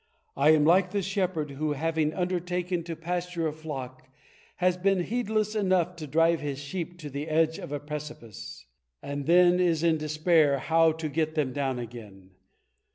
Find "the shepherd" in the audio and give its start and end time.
0.89-1.51